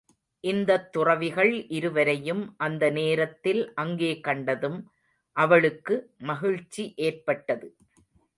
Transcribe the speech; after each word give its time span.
இந்தத் 0.43 0.91
துறவிகள் 0.91 1.67
இருவரையும் 1.67 2.53
அந்த 2.57 2.89
நேரத்தில் 2.89 3.73
அங்கே 3.73 4.19
கண்டதும், 4.19 4.79
அவளுக்கு 5.35 5.97
மகிழ்ச்சி 6.23 6.93
ஏற்பட்டது. 6.95 7.69